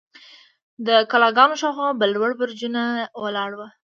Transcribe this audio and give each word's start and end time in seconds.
د 0.87 0.89
کلاګانو 1.11 1.59
شاوخوا 1.61 1.89
به 1.99 2.05
لوړ 2.13 2.31
برجونه 2.39 2.83
ولاړ 3.23 3.51
وو. 3.55 3.67